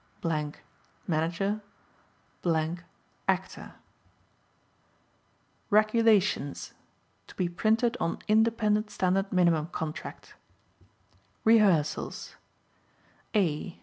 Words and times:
MANAGER 1.07 1.61
ACTOR 3.27 3.75
REGULATIONS 5.69 6.73
(To 7.27 7.35
be 7.35 7.47
printed 7.47 7.97
on 7.99 8.17
Independent 8.27 8.89
Standard 8.89 9.31
Minimum 9.31 9.67
Contract) 9.67 10.33
Rehearsals 11.43 12.35
A. 13.35 13.77